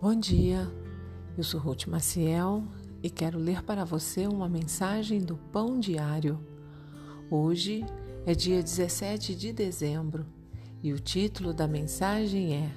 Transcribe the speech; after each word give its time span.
Bom 0.00 0.14
dia, 0.14 0.70
eu 1.36 1.42
sou 1.42 1.58
Ruth 1.58 1.88
Maciel 1.88 2.62
e 3.02 3.10
quero 3.10 3.36
ler 3.36 3.64
para 3.64 3.84
você 3.84 4.28
uma 4.28 4.48
mensagem 4.48 5.18
do 5.18 5.36
Pão 5.52 5.80
Diário. 5.80 6.38
Hoje 7.28 7.84
é 8.24 8.32
dia 8.32 8.62
17 8.62 9.34
de 9.34 9.52
dezembro 9.52 10.24
e 10.84 10.92
o 10.92 11.00
título 11.00 11.52
da 11.52 11.66
mensagem 11.66 12.54
é 12.54 12.70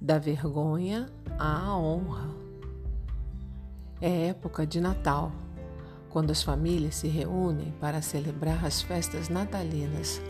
Da 0.00 0.16
Vergonha 0.16 1.10
à 1.36 1.76
Honra. 1.76 2.30
É 4.00 4.28
época 4.28 4.64
de 4.64 4.80
Natal, 4.80 5.32
quando 6.08 6.30
as 6.30 6.40
famílias 6.40 6.94
se 6.94 7.08
reúnem 7.08 7.74
para 7.80 8.00
celebrar 8.00 8.64
as 8.64 8.80
festas 8.80 9.28
natalinas. 9.28 10.22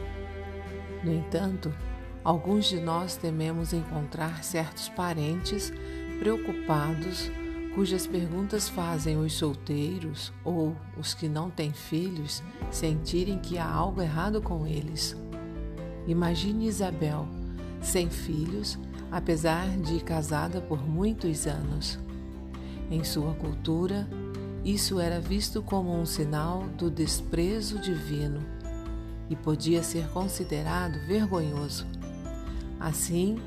No 1.04 1.13
entanto, 1.13 1.71
Alguns 2.25 2.67
de 2.67 2.79
nós 2.79 3.17
tememos 3.17 3.72
encontrar 3.72 4.44
certos 4.44 4.89
parentes 4.89 5.72
preocupados 6.21 7.30
cujas 7.75 8.07
perguntas 8.07 8.68
fazem 8.68 9.17
os 9.17 9.32
solteiros 9.32 10.32
ou 10.44 10.77
os 10.96 11.14
que 11.14 11.29
não 11.29 11.50
têm 11.50 11.72
filhos 11.72 12.43
sentirem 12.71 13.39
que 13.39 13.58
há 13.58 13.68
algo 13.68 14.00
errado 14.00 14.40
com 14.40 14.66
eles. 14.66 15.16
Imagine 16.07 16.68
Isabel, 16.68 17.27
sem 17.80 18.08
filhos, 18.08 18.79
apesar 19.11 19.68
de 19.79 19.99
casada 20.00 20.61
por 20.61 20.86
muitos 20.86 21.46
anos. 21.46 21.99
Em 22.91 23.02
sua 23.02 23.35
cultura, 23.35 24.07
isso 24.64 25.00
era 25.00 25.18
visto 25.18 25.61
como 25.61 25.99
um 25.99 26.07
sinal 26.07 26.64
do 26.79 26.89
desprezo 26.89 27.80
divino 27.80 28.41
e 29.29 29.35
podia 29.35 29.82
ser 29.82 30.07
considerado 30.11 31.04
vergonhoso. 31.07 32.02
Assim, 32.83 33.41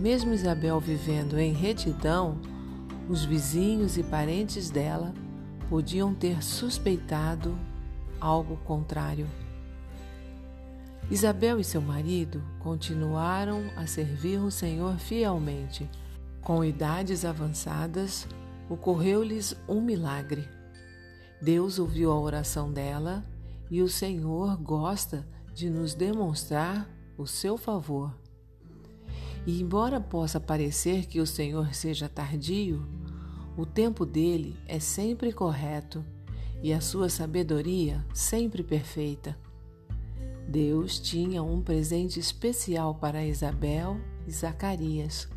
mesmo 0.00 0.32
Isabel 0.32 0.80
vivendo 0.80 1.38
em 1.38 1.52
retidão, 1.52 2.40
os 3.08 3.24
vizinhos 3.24 3.96
e 3.96 4.02
parentes 4.02 4.68
dela 4.68 5.14
podiam 5.68 6.12
ter 6.12 6.42
suspeitado 6.42 7.56
algo 8.20 8.56
contrário. 8.64 9.28
Isabel 11.08 11.60
e 11.60 11.64
seu 11.64 11.80
marido 11.80 12.42
continuaram 12.58 13.70
a 13.76 13.86
servir 13.86 14.40
o 14.40 14.50
Senhor 14.50 14.98
fielmente. 14.98 15.88
Com 16.42 16.64
idades 16.64 17.24
avançadas, 17.24 18.26
ocorreu-lhes 18.68 19.54
um 19.68 19.80
milagre. 19.80 20.48
Deus 21.40 21.78
ouviu 21.78 22.10
a 22.10 22.18
oração 22.18 22.72
dela 22.72 23.24
e 23.70 23.80
o 23.82 23.88
Senhor 23.88 24.56
gosta 24.56 25.24
de 25.54 25.70
nos 25.70 25.94
demonstrar 25.94 26.88
o 27.16 27.24
seu 27.24 27.56
favor. 27.56 28.23
E 29.46 29.60
embora 29.60 30.00
possa 30.00 30.40
parecer 30.40 31.06
que 31.06 31.20
o 31.20 31.26
Senhor 31.26 31.74
seja 31.74 32.08
tardio, 32.08 32.86
o 33.56 33.66
tempo 33.66 34.06
dele 34.06 34.56
é 34.66 34.80
sempre 34.80 35.32
correto 35.32 36.04
e 36.62 36.72
a 36.72 36.80
sua 36.80 37.08
sabedoria 37.08 38.04
sempre 38.14 38.62
perfeita. 38.62 39.38
Deus 40.48 40.98
tinha 40.98 41.42
um 41.42 41.60
presente 41.60 42.18
especial 42.18 42.94
para 42.94 43.24
Isabel 43.24 44.00
e 44.26 44.30
Zacarias, 44.30 45.28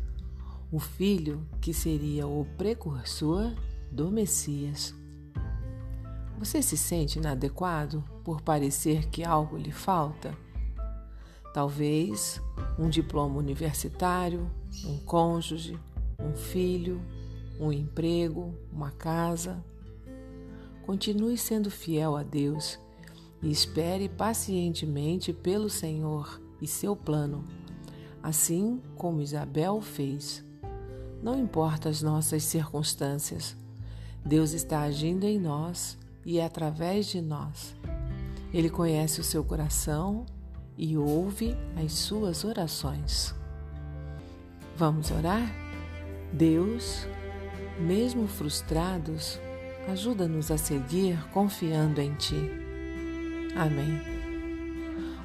o 0.72 0.78
filho 0.78 1.46
que 1.60 1.72
seria 1.72 2.26
o 2.26 2.44
precursor 2.56 3.54
do 3.90 4.10
Messias. 4.10 4.94
Você 6.38 6.62
se 6.62 6.76
sente 6.76 7.18
inadequado 7.18 8.04
por 8.22 8.40
parecer 8.40 9.08
que 9.08 9.24
algo 9.24 9.56
lhe 9.56 9.72
falta? 9.72 10.36
Talvez 11.52 12.40
um 12.78 12.88
diploma 12.88 13.38
universitário, 13.38 14.50
um 14.84 14.98
cônjuge, 14.98 15.78
um 16.20 16.34
filho, 16.34 17.00
um 17.58 17.72
emprego, 17.72 18.54
uma 18.72 18.90
casa. 18.90 19.62
Continue 20.84 21.36
sendo 21.36 21.70
fiel 21.70 22.16
a 22.16 22.22
Deus 22.22 22.78
e 23.42 23.50
espere 23.50 24.08
pacientemente 24.08 25.32
pelo 25.32 25.68
Senhor 25.68 26.40
e 26.60 26.66
seu 26.66 26.96
plano, 26.96 27.44
assim 28.22 28.80
como 28.96 29.20
Isabel 29.20 29.80
fez. 29.80 30.44
Não 31.22 31.38
importa 31.38 31.88
as 31.88 32.02
nossas 32.02 32.44
circunstâncias, 32.44 33.56
Deus 34.24 34.52
está 34.52 34.82
agindo 34.82 35.24
em 35.24 35.38
nós 35.38 35.98
e 36.24 36.40
através 36.40 37.06
de 37.06 37.20
nós. 37.20 37.74
Ele 38.52 38.70
conhece 38.70 39.20
o 39.20 39.24
seu 39.24 39.44
coração 39.44 40.24
e 40.78 40.96
ouve 40.96 41.56
as 41.76 41.92
suas 41.92 42.44
orações. 42.44 43.34
Vamos 44.76 45.10
orar? 45.10 45.52
Deus, 46.32 47.04
mesmo 47.80 48.28
frustrados, 48.28 49.40
ajuda-nos 49.88 50.52
a 50.52 50.56
seguir 50.56 51.18
confiando 51.32 52.00
em 52.00 52.14
Ti. 52.14 52.50
Amém. 53.56 54.00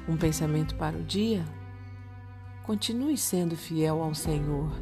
Um 0.08 0.16
pensamento 0.16 0.74
para 0.74 0.96
o 0.96 1.02
dia? 1.02 1.44
Continue 2.64 3.16
sendo 3.16 3.56
fiel 3.56 4.02
ao 4.02 4.14
Senhor 4.14 4.72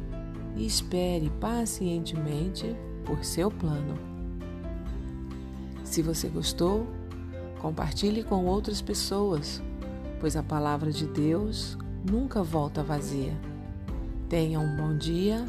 e 0.55 0.65
espere 0.65 1.29
pacientemente 1.39 2.75
por 3.05 3.23
seu 3.23 3.51
plano. 3.51 3.99
Se 5.83 6.01
você 6.01 6.29
gostou, 6.29 6.87
compartilhe 7.59 8.23
com 8.23 8.45
outras 8.45 8.81
pessoas 8.81 9.61
pois 10.23 10.37
a 10.37 10.41
palavra 10.41 10.89
de 10.89 11.05
Deus 11.05 11.77
nunca 12.09 12.41
volta 12.41 12.81
vazia. 12.81 13.37
Tenha 14.29 14.57
um 14.57 14.77
bom 14.77 14.95
dia 14.95 15.43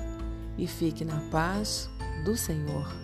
e 0.58 0.66
fique 0.66 1.04
na 1.04 1.20
paz 1.30 1.88
do 2.24 2.36
Senhor. 2.36 3.03